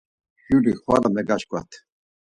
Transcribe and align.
Juri 0.47 0.73
xvala 0.79 1.09
megaşkvat. 1.15 1.69